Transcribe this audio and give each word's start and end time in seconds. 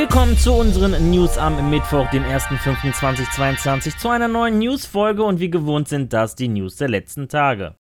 Willkommen 0.00 0.38
zu 0.38 0.54
unseren 0.54 1.10
News 1.10 1.36
am 1.36 1.68
Mittwoch, 1.68 2.08
den 2.08 2.24
1.5.2022, 2.24 3.98
zu 3.98 4.08
einer 4.08 4.28
neuen 4.28 4.58
News-Folge 4.58 5.22
und 5.22 5.40
wie 5.40 5.50
gewohnt 5.50 5.88
sind 5.88 6.14
das 6.14 6.34
die 6.34 6.48
News 6.48 6.76
der 6.76 6.88
letzten 6.88 7.28
Tage. 7.28 7.76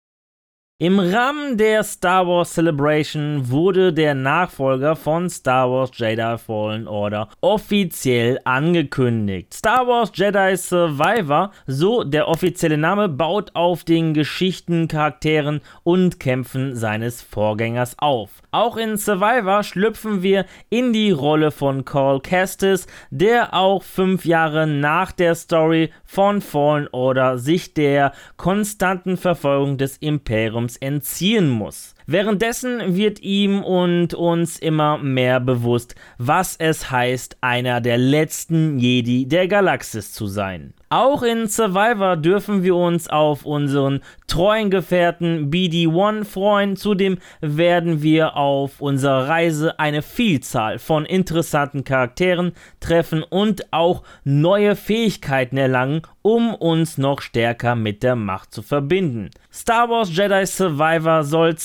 Im 0.82 0.98
Rahmen 0.98 1.58
der 1.58 1.84
Star 1.84 2.26
Wars 2.26 2.54
Celebration 2.54 3.50
wurde 3.50 3.92
der 3.92 4.16
Nachfolger 4.16 4.96
von 4.96 5.30
Star 5.30 5.70
Wars 5.70 5.92
Jedi 5.94 6.38
Fallen 6.38 6.88
Order 6.88 7.28
offiziell 7.42 8.40
angekündigt. 8.46 9.54
Star 9.54 9.86
Wars 9.88 10.10
Jedi 10.16 10.56
Survivor, 10.56 11.52
so 11.68 12.06
der 12.06 12.30
offizielle 12.30 12.78
Name, 12.78 13.10
baut 13.10 13.52
auf 13.56 13.84
den 13.84 14.14
Geschichten, 14.14 14.88
Charakteren 14.88 15.60
und 15.84 16.18
Kämpfen 16.22 16.78
seines 16.78 17.22
Vorgängers 17.22 18.00
auf. 18.00 18.42
Auch 18.52 18.78
in 18.78 18.96
Survivor 18.96 19.64
schlüpfen 19.64 20.24
wir 20.24 20.46
in 20.70 20.94
die 20.94 21.12
Rolle 21.12 21.52
von 21.52 21.84
Cole 21.84 22.22
Kestis, 22.22 22.88
der 23.10 23.54
auch 23.54 23.84
fünf 23.84 24.24
Jahre 24.24 24.66
nach 24.66 25.12
der 25.12 25.36
Story 25.36 25.92
von 26.06 26.40
Fallen 26.40 26.88
Order 26.94 27.38
sich 27.38 27.74
der 27.74 28.14
konstanten 28.38 29.18
Verfolgung 29.18 29.78
des 29.78 29.98
Imperiums 29.98 30.69
Lebens 30.70 30.78
entziehen 30.78 31.50
muss. 31.50 31.96
Währenddessen 32.12 32.96
wird 32.96 33.22
ihm 33.22 33.62
und 33.62 34.16
uns 34.16 34.58
immer 34.58 34.98
mehr 34.98 35.40
bewusst, 35.40 35.94
was 36.18 36.56
es 36.58 36.90
heißt, 36.90 37.38
einer 37.42 37.82
der 37.82 38.00
letzten 38.00 38.80
Jedi 38.80 39.28
der 39.28 39.48
Galaxis 39.48 40.12
zu 40.12 40.26
sein. 40.26 40.74
Auch 40.92 41.22
in 41.22 41.48
Survivor 41.48 42.18
dürfen 42.18 42.64
wir 42.64 42.76
uns 42.76 43.08
auf 43.12 43.46
unseren 43.46 44.02
treuen 44.26 44.72
Gefährten 44.72 45.52
BD-1 45.52 46.26
freuen. 46.26 46.76
Zudem 46.78 47.20
werden 47.42 48.02
wir 48.02 48.36
auf 48.36 48.82
unserer 48.82 49.28
Reise 49.28 49.78
eine 49.78 50.02
Vielzahl 50.02 50.80
von 50.80 51.06
interessanten 51.06 51.84
Charakteren 51.84 52.54
treffen 52.80 53.22
und 53.22 53.72
auch 53.72 54.02
neue 54.24 54.76
Fähigkeiten 54.76 55.58
erlangen, 55.58 56.02
um 56.24 56.56
uns 56.56 56.98
noch 56.98 57.22
stärker 57.22 57.76
mit 57.76 58.02
der 58.02 58.16
Macht 58.16 58.52
zu 58.52 58.64
verbinden. 58.64 59.30
Star 59.54 59.90
Wars 59.90 60.16
Jedi 60.16 60.48
Survivor 60.48 61.24
soll 61.24 61.56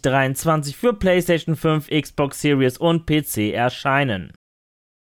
2023 0.00 0.76
für 0.76 0.94
PlayStation 0.94 1.56
5, 1.56 1.88
Xbox 1.88 2.40
Series 2.40 2.78
und 2.78 3.06
PC 3.06 3.52
erscheinen. 3.52 4.32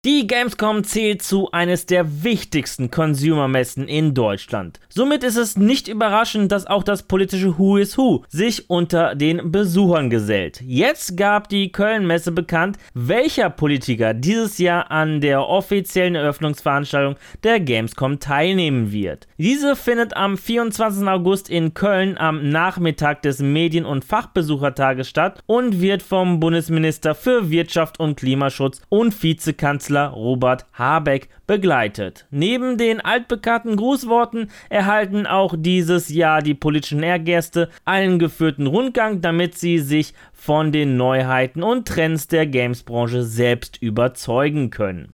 Die 0.06 0.28
Gamescom 0.28 0.84
zählt 0.84 1.24
zu 1.24 1.52
eines 1.52 1.88
der 1.88 2.24
wichtigsten 2.24 2.92
Consumer-Messen 2.92 3.88
in 3.88 4.14
Deutschland. 4.14 4.80
Somit 4.90 5.24
ist 5.24 5.38
es 5.38 5.58
nicht 5.58 5.88
überraschend, 5.88 6.52
dass 6.52 6.68
auch 6.68 6.84
das 6.84 7.04
politische 7.04 7.58
Who 7.58 7.78
is 7.78 7.98
Who 7.98 8.24
sich 8.30 8.70
unter 8.70 9.16
den 9.16 9.52
Besuchern 9.52 10.12
gesellt. 10.12 10.62
Jetzt 10.62 11.18
gab 11.18 11.50
die 11.50 11.72
Köln-Messe 11.72 12.32
bekannt, 12.32 12.78
welcher 12.94 13.50
Politiker 13.50 14.14
dieses 14.14 14.60
Jahr 14.60 14.92
an 14.92 15.20
der 15.20 15.48
offiziellen 15.48 16.14
Eröffnungsveranstaltung 16.16 17.16
der 17.44 17.60
Gamescom 17.60 18.20
teilnehmen 18.20 18.92
wird. 18.92 19.28
Diese 19.40 19.76
findet 19.76 20.16
am 20.16 20.38
24. 20.38 21.08
August 21.08 21.50
in 21.50 21.74
Köln 21.74 22.20
am 22.20 22.48
Nachmittag 22.50 23.24
des 23.24 23.40
Medien- 23.40 23.86
und 23.86 24.06
Fachbesuchertages 24.06 25.10
statt 25.10 25.42
und 25.48 25.82
wird 25.82 26.04
vom 26.04 26.40
Bundesminister 26.40 27.16
für 27.16 27.50
Wirtschaft 27.50 28.00
und 28.00 28.16
Klimaschutz 28.16 28.82
und 28.90 29.22
Vizekanzler 29.22 29.87
Kanzler 29.88 30.08
Robert 30.10 30.66
Habeck 30.74 31.30
begleitet. 31.48 32.28
Neben 32.30 32.78
den 32.78 33.00
altbekannten 33.00 33.78
Grußworten 33.78 34.50
erhalten 34.70 35.26
auch 35.26 35.56
dieses 35.58 36.10
Jahr 36.10 36.42
die 36.42 36.56
politischen 36.56 37.04
Ehrgäste 37.04 37.70
einen 37.86 38.20
geführten 38.20 38.68
Rundgang, 38.68 39.22
damit 39.22 39.58
sie 39.58 39.80
sich 39.80 40.14
von 40.34 40.74
den 40.74 40.98
Neuheiten 40.98 41.64
und 41.64 41.88
Trends 41.88 42.28
der 42.28 42.48
Gamesbranche 42.48 43.24
selbst 43.24 43.82
überzeugen 43.82 44.72
können. 44.72 45.14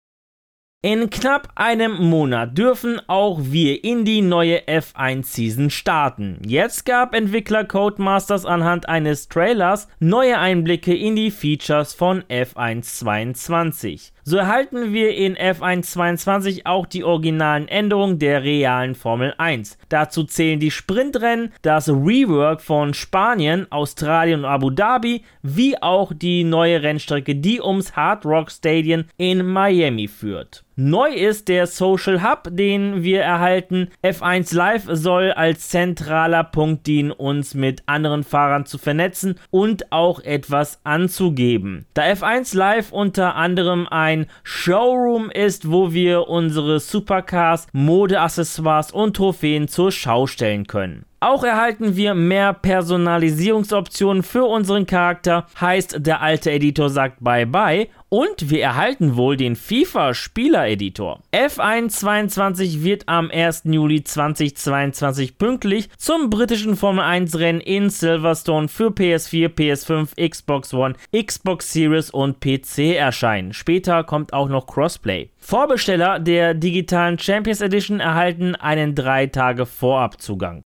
In 0.85 1.09
knapp 1.09 1.47
einem 1.55 1.93
Monat 1.93 2.57
dürfen 2.57 2.99
auch 3.07 3.39
wir 3.41 3.85
in 3.85 4.03
die 4.03 4.21
neue 4.21 4.63
F1-Season 4.67 5.69
starten. 5.69 6.41
Jetzt 6.45 6.85
gab 6.85 7.15
Entwickler 7.15 7.63
Codemasters 7.63 8.45
anhand 8.45 8.89
eines 8.89 9.29
Trailers 9.29 9.87
neue 10.01 10.37
Einblicke 10.37 10.93
in 10.93 11.15
die 11.15 11.31
Features 11.31 11.93
von 11.93 12.23
F1 12.23 12.81
22. 12.99 14.11
So 14.25 14.35
erhalten 14.35 14.91
wir 14.91 15.15
in 15.15 15.37
F1 15.37 15.83
22 15.83 16.65
auch 16.65 16.85
die 16.85 17.05
originalen 17.05 17.69
Änderungen 17.69 18.19
der 18.19 18.43
realen 18.43 18.95
Formel 18.95 19.33
1. 19.37 19.77
Dazu 19.87 20.25
zählen 20.25 20.59
die 20.59 20.71
Sprintrennen, 20.71 21.53
das 21.61 21.87
Rework 21.87 22.59
von 22.59 22.93
Spanien, 22.93 23.71
Australien 23.71 24.41
und 24.41 24.45
Abu 24.45 24.69
Dhabi, 24.69 25.23
wie 25.41 25.81
auch 25.81 26.11
die 26.13 26.43
neue 26.43 26.83
Rennstrecke, 26.83 27.35
die 27.35 27.61
ums 27.61 27.95
Hard 27.95 28.25
Rock 28.25 28.51
Stadium 28.51 29.05
in 29.17 29.45
Miami 29.45 30.09
führt. 30.09 30.63
Neu 30.75 31.09
ist 31.13 31.49
der 31.49 31.67
Social 31.67 32.23
Hub, 32.23 32.47
den 32.49 33.03
wir 33.03 33.21
erhalten. 33.21 33.89
F1 34.03 34.55
Live 34.55 34.85
soll 34.89 35.31
als 35.31 35.69
zentraler 35.69 36.43
Punkt 36.43 36.87
dienen, 36.87 37.11
uns 37.11 37.53
mit 37.53 37.83
anderen 37.85 38.23
Fahrern 38.23 38.65
zu 38.65 38.79
vernetzen 38.79 39.39
und 39.51 39.91
auch 39.91 40.19
etwas 40.21 40.79
anzugeben. 40.83 41.85
Da 41.93 42.03
F1 42.03 42.57
Live 42.57 42.91
unter 42.91 43.35
anderem 43.35 43.87
ein 43.87 44.25
Showroom 44.43 45.29
ist, 45.29 45.69
wo 45.69 45.93
wir 45.93 46.27
unsere 46.27 46.79
Supercars, 46.79 47.67
Modeaccessoires 47.71 48.91
und 48.91 49.15
Trophäen 49.15 49.67
zur 49.67 49.91
Schau 49.91 50.25
stellen 50.25 50.65
können. 50.65 51.05
Auch 51.23 51.45
erhalten 51.45 51.95
wir 51.95 52.15
mehr 52.15 52.51
Personalisierungsoptionen 52.51 54.23
für 54.23 54.43
unseren 54.43 54.85
Charakter, 54.85 55.47
heißt 55.61 56.05
der 56.05 56.19
alte 56.19 56.51
Editor 56.51 56.89
sagt 56.89 57.23
bye 57.23 57.45
bye 57.45 57.87
und 58.09 58.49
wir 58.49 58.61
erhalten 58.61 59.15
wohl 59.15 59.37
den 59.37 59.55
FIFA 59.55 60.15
Spieler 60.15 60.67
Editor. 60.67 61.21
F1 61.33 61.91
22 61.91 62.83
wird 62.83 63.07
am 63.07 63.31
1. 63.31 63.61
Juli 63.67 64.03
2022 64.03 65.37
pünktlich 65.37 65.87
zum 65.97 66.29
britischen 66.29 66.75
Formel 66.75 67.05
1 67.05 67.39
Rennen 67.39 67.61
in 67.61 67.89
Silverstone 67.89 68.67
für 68.67 68.89
PS4, 68.89 69.47
PS5, 69.47 70.29
Xbox 70.29 70.73
One, 70.73 70.95
Xbox 71.15 71.71
Series 71.71 72.09
und 72.09 72.41
PC 72.41 72.97
erscheinen. 72.97 73.53
Später 73.53 74.03
kommt 74.03 74.33
auch 74.33 74.49
noch 74.49 74.67
Crossplay. 74.67 75.29
Vorbesteller 75.37 76.19
der 76.19 76.53
digitalen 76.53 77.17
Champions 77.17 77.61
Edition 77.61 78.01
erhalten 78.01 78.55
einen 78.55 78.93
3 78.93 79.27
Tage 79.27 79.65
Vorabzugang. 79.65 80.63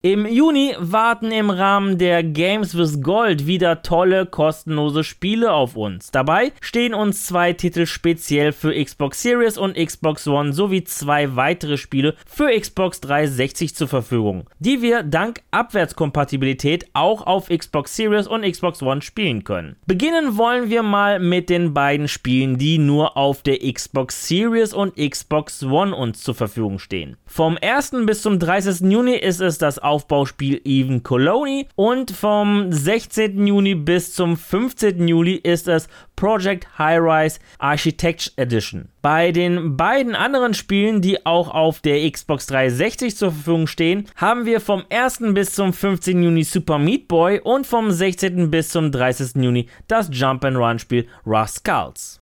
Im 0.00 0.26
Juni 0.26 0.76
warten 0.78 1.32
im 1.32 1.50
Rahmen 1.50 1.98
der 1.98 2.22
Games 2.22 2.78
with 2.78 3.02
Gold 3.02 3.48
wieder 3.48 3.82
tolle 3.82 4.26
kostenlose 4.26 5.02
Spiele 5.02 5.52
auf 5.52 5.74
uns. 5.74 6.12
Dabei 6.12 6.52
stehen 6.60 6.94
uns 6.94 7.26
zwei 7.26 7.52
Titel 7.52 7.84
speziell 7.84 8.52
für 8.52 8.72
Xbox 8.72 9.20
Series 9.20 9.58
und 9.58 9.74
Xbox 9.74 10.28
One 10.28 10.52
sowie 10.52 10.84
zwei 10.84 11.34
weitere 11.34 11.76
Spiele 11.76 12.14
für 12.26 12.48
Xbox 12.56 13.00
360 13.00 13.74
zur 13.74 13.88
Verfügung, 13.88 14.44
die 14.60 14.82
wir 14.82 15.02
dank 15.02 15.42
Abwärtskompatibilität 15.50 16.86
auch 16.92 17.26
auf 17.26 17.48
Xbox 17.48 17.96
Series 17.96 18.28
und 18.28 18.48
Xbox 18.48 18.80
One 18.80 19.02
spielen 19.02 19.42
können. 19.42 19.74
Beginnen 19.86 20.36
wollen 20.36 20.70
wir 20.70 20.84
mal 20.84 21.18
mit 21.18 21.50
den 21.50 21.74
beiden 21.74 22.06
Spielen, 22.06 22.56
die 22.56 22.78
nur 22.78 23.16
auf 23.16 23.42
der 23.42 23.58
Xbox 23.58 24.28
Series 24.28 24.72
und 24.72 24.94
Xbox 24.94 25.64
One 25.64 25.92
uns 25.92 26.22
zur 26.22 26.36
Verfügung 26.36 26.78
stehen. 26.78 27.16
Vom 27.26 27.58
1. 27.60 28.06
bis 28.06 28.22
zum 28.22 28.38
30. 28.38 28.88
Juni 28.92 29.16
ist 29.16 29.40
es 29.40 29.58
das 29.58 29.87
Aufbauspiel 29.88 30.60
Even 30.64 31.02
Colony 31.02 31.66
und 31.74 32.10
vom 32.10 32.70
16. 32.70 33.46
Juni 33.46 33.74
bis 33.74 34.12
zum 34.14 34.36
15. 34.36 35.08
Juli 35.08 35.36
ist 35.36 35.66
es 35.66 35.88
Project 36.14 36.78
High 36.78 37.00
Rise 37.00 37.40
Architecture 37.58 38.32
Edition. 38.36 38.90
Bei 39.00 39.32
den 39.32 39.78
beiden 39.78 40.14
anderen 40.14 40.52
Spielen, 40.52 41.00
die 41.00 41.24
auch 41.24 41.48
auf 41.48 41.80
der 41.80 42.10
Xbox 42.10 42.46
360 42.48 43.16
zur 43.16 43.32
Verfügung 43.32 43.66
stehen, 43.66 44.06
haben 44.16 44.44
wir 44.44 44.60
vom 44.60 44.84
1. 44.90 45.20
bis 45.32 45.54
zum 45.54 45.72
15. 45.72 46.22
Juni 46.22 46.44
Super 46.44 46.78
Meat 46.78 47.08
Boy 47.08 47.40
und 47.40 47.66
vom 47.66 47.90
16. 47.90 48.50
bis 48.50 48.68
zum 48.68 48.92
30. 48.92 49.42
Juni 49.42 49.68
das 49.86 50.10
Jump 50.12 50.44
and 50.44 50.58
Run 50.58 50.78
Spiel 50.78 51.06
Rascals. 51.24 52.20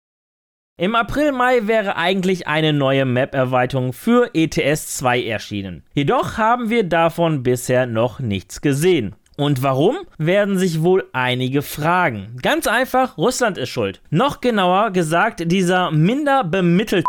Im 0.82 0.96
April, 0.96 1.30
Mai 1.30 1.68
wäre 1.68 1.94
eigentlich 1.94 2.48
eine 2.48 2.72
neue 2.72 3.04
Map-Erweiterung 3.04 3.92
für 3.92 4.34
ETS 4.34 4.96
2 4.96 5.22
erschienen. 5.22 5.84
Jedoch 5.94 6.38
haben 6.38 6.70
wir 6.70 6.82
davon 6.82 7.44
bisher 7.44 7.86
noch 7.86 8.18
nichts 8.18 8.60
gesehen. 8.60 9.14
Und 9.36 9.62
warum? 9.62 9.98
Werden 10.18 10.58
sich 10.58 10.82
wohl 10.82 11.08
einige 11.12 11.62
fragen. 11.62 12.36
Ganz 12.42 12.66
einfach, 12.66 13.16
Russland 13.16 13.58
ist 13.58 13.68
schuld. 13.68 14.02
Noch 14.10 14.40
genauer 14.40 14.90
gesagt, 14.90 15.52
dieser 15.52 15.92
minder 15.92 16.42
bemittelte 16.42 17.04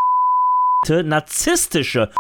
narzisstische 1.04 2.12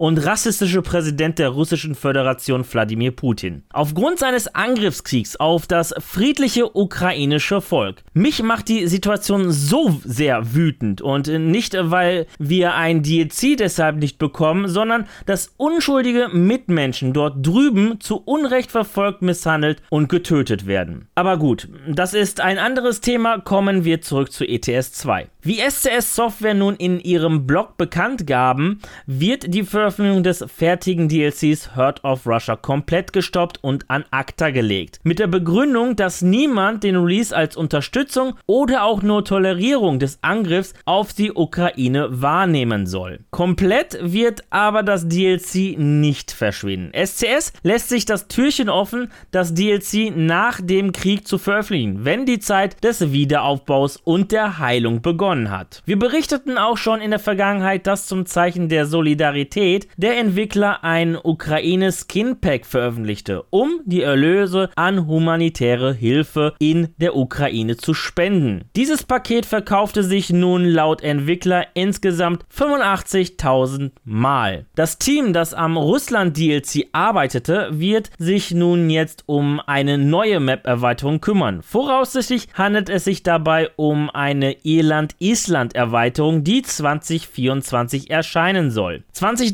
und 0.00 0.16
rassistische 0.24 0.80
Präsident 0.80 1.38
der 1.38 1.50
Russischen 1.50 1.94
Föderation 1.94 2.64
Wladimir 2.64 3.10
Putin. 3.10 3.64
Aufgrund 3.70 4.18
seines 4.18 4.54
Angriffskriegs 4.54 5.36
auf 5.36 5.66
das 5.66 5.92
friedliche 5.98 6.74
ukrainische 6.74 7.60
Volk. 7.60 8.02
Mich 8.14 8.42
macht 8.42 8.70
die 8.70 8.86
Situation 8.86 9.50
so 9.50 10.00
sehr 10.02 10.54
wütend 10.54 11.02
und 11.02 11.26
nicht, 11.26 11.76
weil 11.78 12.26
wir 12.38 12.76
ein 12.76 13.02
DLC 13.02 13.58
deshalb 13.58 13.96
nicht 13.96 14.16
bekommen, 14.16 14.68
sondern 14.68 15.06
dass 15.26 15.52
unschuldige 15.58 16.28
Mitmenschen 16.32 17.12
dort 17.12 17.46
drüben 17.46 18.00
zu 18.00 18.22
Unrecht 18.24 18.70
verfolgt, 18.70 19.20
misshandelt 19.20 19.82
und 19.90 20.08
getötet 20.08 20.66
werden. 20.66 21.08
Aber 21.14 21.36
gut, 21.36 21.68
das 21.86 22.14
ist 22.14 22.40
ein 22.40 22.58
anderes 22.58 23.02
Thema, 23.02 23.38
kommen 23.38 23.84
wir 23.84 24.00
zurück 24.00 24.32
zu 24.32 24.48
ETS 24.48 24.92
2. 24.92 25.28
Wie 25.42 25.58
SCS 25.58 26.14
Software 26.14 26.54
nun 26.54 26.76
in 26.76 27.00
ihrem 27.00 27.46
Blog 27.46 27.78
bekannt 27.78 28.26
gaben, 28.26 28.80
wird 29.06 29.54
die 29.54 29.62
Veröffentlichung 29.90 30.22
des 30.22 30.44
fertigen 30.46 31.08
DLCs 31.08 31.74
Heart 31.74 32.04
of 32.04 32.24
Russia 32.24 32.54
komplett 32.54 33.12
gestoppt 33.12 33.58
und 33.62 33.90
an 33.90 34.04
ACTA 34.12 34.50
gelegt. 34.50 35.00
Mit 35.02 35.18
der 35.18 35.26
Begründung, 35.26 35.96
dass 35.96 36.22
niemand 36.22 36.84
den 36.84 36.94
Release 36.94 37.36
als 37.36 37.56
Unterstützung 37.56 38.34
oder 38.46 38.84
auch 38.84 39.02
nur 39.02 39.24
Tolerierung 39.24 39.98
des 39.98 40.20
Angriffs 40.22 40.74
auf 40.84 41.12
die 41.12 41.32
Ukraine 41.32 42.22
wahrnehmen 42.22 42.86
soll. 42.86 43.18
Komplett 43.32 43.98
wird 44.00 44.44
aber 44.50 44.84
das 44.84 45.08
DLC 45.08 45.76
nicht 45.76 46.30
verschwinden. 46.30 46.92
SCS 46.94 47.52
lässt 47.64 47.88
sich 47.88 48.04
das 48.04 48.28
Türchen 48.28 48.68
offen, 48.68 49.10
das 49.32 49.54
DLC 49.54 50.12
nach 50.14 50.60
dem 50.62 50.92
Krieg 50.92 51.26
zu 51.26 51.38
veröffentlichen, 51.38 52.04
wenn 52.04 52.26
die 52.26 52.38
Zeit 52.38 52.84
des 52.84 53.10
Wiederaufbaus 53.10 53.96
und 53.96 54.30
der 54.30 54.58
Heilung 54.60 55.02
begonnen 55.02 55.50
hat. 55.50 55.82
Wir 55.84 55.98
berichteten 55.98 56.58
auch 56.58 56.76
schon 56.76 57.00
in 57.00 57.10
der 57.10 57.18
Vergangenheit, 57.18 57.88
dass 57.88 58.06
zum 58.06 58.26
Zeichen 58.26 58.68
der 58.68 58.86
Solidarität 58.86 59.79
der 59.96 60.18
Entwickler 60.18 60.84
ein 60.84 61.16
Ukraine 61.22 61.92
Skin 61.92 62.40
Pack 62.40 62.66
veröffentlichte, 62.66 63.44
um 63.50 63.80
die 63.84 64.02
Erlöse 64.02 64.70
an 64.76 65.06
humanitäre 65.06 65.92
Hilfe 65.92 66.54
in 66.58 66.88
der 66.98 67.16
Ukraine 67.16 67.76
zu 67.76 67.94
spenden. 67.94 68.64
Dieses 68.76 69.02
Paket 69.04 69.46
verkaufte 69.46 70.02
sich 70.02 70.30
nun 70.30 70.64
laut 70.64 71.02
Entwickler 71.02 71.66
insgesamt 71.74 72.44
85.000 72.54 73.90
Mal. 74.04 74.66
Das 74.74 74.98
Team, 74.98 75.32
das 75.32 75.54
am 75.54 75.76
Russland 75.76 76.36
DLC 76.36 76.86
arbeitete, 76.92 77.68
wird 77.72 78.10
sich 78.18 78.52
nun 78.52 78.90
jetzt 78.90 79.24
um 79.26 79.60
eine 79.66 79.98
neue 79.98 80.40
Map-Erweiterung 80.40 81.20
kümmern. 81.20 81.62
Voraussichtlich 81.62 82.48
handelt 82.54 82.88
es 82.88 83.04
sich 83.04 83.22
dabei 83.22 83.70
um 83.76 84.10
eine 84.10 84.56
Irland 84.62 85.14
Island-Erweiterung, 85.18 86.44
die 86.44 86.62
2024 86.62 88.10
erscheinen 88.10 88.70
soll. 88.70 89.04
2023 89.12 89.52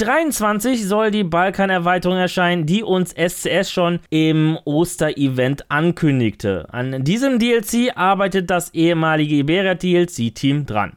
soll 0.86 1.10
die 1.10 1.24
Balkan-Erweiterung 1.24 2.16
erscheinen, 2.16 2.64
die 2.64 2.82
uns 2.82 3.12
SCS 3.12 3.70
schon 3.70 4.00
im 4.08 4.58
Oster-Event 4.64 5.70
ankündigte. 5.70 6.66
An 6.70 7.04
diesem 7.04 7.38
DLC 7.38 7.92
arbeitet 7.94 8.48
das 8.48 8.72
ehemalige 8.72 9.34
Iberia-DLC-Team 9.34 10.64
dran. 10.64 10.96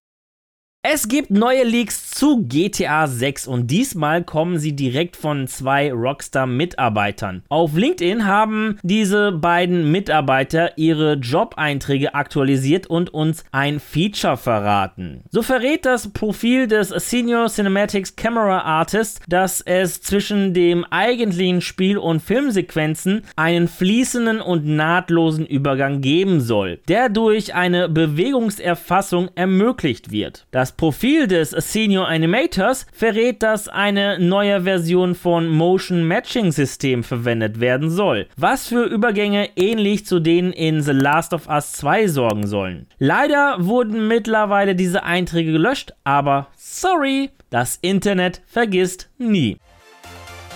Es 0.81 1.09
gibt 1.09 1.29
neue 1.29 1.65
Leaks 1.65 2.09
zu 2.11 2.45
GTA 2.47 3.05
6 3.05 3.47
und 3.47 3.67
diesmal 3.67 4.23
kommen 4.23 4.59
sie 4.59 4.77
direkt 4.77 5.17
von 5.17 5.45
zwei 5.47 5.91
Rockstar-Mitarbeitern. 5.91 7.43
Auf 7.49 7.75
LinkedIn 7.75 8.25
haben 8.25 8.79
diese 8.81 9.33
beiden 9.33 9.91
Mitarbeiter 9.91 10.77
ihre 10.77 11.15
Job-Einträge 11.15 12.15
aktualisiert 12.15 12.87
und 12.87 13.13
uns 13.13 13.43
ein 13.51 13.81
Feature 13.81 14.37
verraten. 14.37 15.25
So 15.31 15.41
verrät 15.41 15.85
das 15.85 16.13
Profil 16.13 16.67
des 16.67 16.91
Senior 16.91 17.49
Cinematics 17.49 18.15
Camera 18.15 18.61
Artist, 18.61 19.19
dass 19.27 19.59
es 19.59 20.01
zwischen 20.01 20.53
dem 20.53 20.85
eigentlichen 20.85 21.59
Spiel 21.59 21.97
und 21.97 22.21
Filmsequenzen 22.21 23.23
einen 23.35 23.67
fließenden 23.67 24.39
und 24.39 24.65
nahtlosen 24.65 25.45
Übergang 25.45 25.99
geben 25.99 26.39
soll, 26.39 26.79
der 26.87 27.09
durch 27.09 27.53
eine 27.53 27.89
Bewegungserfassung 27.89 29.29
ermöglicht 29.35 30.11
wird. 30.11 30.47
Das 30.51 30.69
Profil 30.79 31.27
des 31.27 31.49
Senior 31.49 32.07
Animators 32.07 32.85
verrät, 32.93 33.43
dass 33.43 33.67
eine 33.67 34.17
neue 34.17 34.61
Version 34.63 35.13
von 35.13 35.49
Motion 35.49 36.07
Matching 36.07 36.53
System 36.53 37.03
verwendet 37.03 37.59
werden 37.59 37.89
soll, 37.89 38.27
was 38.37 38.69
für 38.69 38.85
Übergänge 38.85 39.49
ähnlich 39.57 40.05
zu 40.05 40.21
denen 40.21 40.53
in 40.53 40.81
The 40.81 40.93
Last 40.93 41.33
of 41.33 41.49
Us 41.49 41.73
2 41.73 42.07
sorgen 42.07 42.47
sollen. 42.47 42.87
Leider 42.97 43.57
wurden 43.59 44.07
mittlerweile 44.07 44.73
diese 44.73 45.03
Einträge 45.03 45.51
gelöscht, 45.51 45.91
aber 46.05 46.47
sorry, 46.55 47.31
das 47.49 47.77
Internet 47.81 48.41
vergisst 48.47 49.09
nie. 49.17 49.57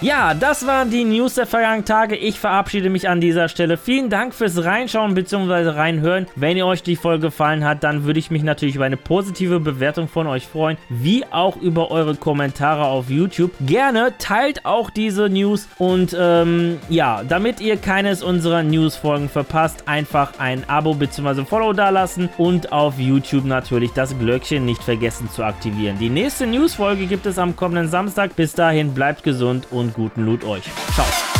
Ja, 0.01 0.33
das 0.33 0.67
waren 0.67 0.89
die 0.89 1.05
News 1.05 1.35
der 1.35 1.45
vergangenen 1.45 1.85
Tage. 1.85 2.15
Ich 2.15 2.39
verabschiede 2.39 2.89
mich 2.89 3.07
an 3.07 3.21
dieser 3.21 3.47
Stelle. 3.47 3.77
Vielen 3.77 4.09
Dank 4.09 4.33
fürs 4.33 4.63
Reinschauen 4.63 5.13
bzw. 5.13 5.69
reinhören. 5.69 6.27
Wenn 6.35 6.57
ihr 6.57 6.65
euch 6.65 6.83
die 6.83 6.97
Folge 6.97 7.27
gefallen 7.27 7.63
hat, 7.63 7.83
dann 7.83 8.03
würde 8.03 8.19
ich 8.19 8.29
mich 8.29 8.43
natürlich 8.43 8.75
über 8.75 8.85
eine 8.85 8.97
positive 8.97 9.59
Bewertung 9.59 10.07
von 10.09 10.27
euch 10.27 10.47
freuen, 10.47 10.77
wie 10.89 11.23
auch 11.31 11.55
über 11.55 11.89
eure 11.89 12.15
Kommentare 12.15 12.85
auf 12.85 13.09
YouTube. 13.09 13.51
Gerne 13.61 14.13
teilt 14.17 14.65
auch 14.65 14.89
diese 14.89 15.29
News 15.29 15.69
und 15.77 16.15
ähm, 16.19 16.79
ja, 16.89 17.23
damit 17.27 17.61
ihr 17.61 17.77
keines 17.77 18.23
unserer 18.23 18.61
News-Folgen 18.63 19.29
verpasst, 19.29 19.87
einfach 19.87 20.33
ein 20.37 20.67
Abo 20.67 20.93
bzw. 20.93 21.45
Follow 21.45 21.73
dalassen 21.73 22.29
und 22.37 22.71
auf 22.73 22.99
YouTube 22.99 23.45
natürlich 23.45 23.91
das 23.91 24.17
Glöckchen 24.17 24.65
nicht 24.65 24.83
vergessen 24.83 25.29
zu 25.29 25.43
aktivieren. 25.43 25.97
Die 25.99 26.09
nächste 26.09 26.45
News-Folge 26.45 27.05
gibt 27.05 27.25
es 27.25 27.39
am 27.39 27.55
kommenden 27.55 27.87
Samstag. 27.87 28.35
Bis 28.35 28.53
dahin 28.53 28.93
bleibt 28.93 29.23
gesund 29.23 29.67
und 29.83 29.93
guten 29.93 30.25
Loot 30.25 30.43
euch. 30.43 30.63
Ciao. 30.93 31.32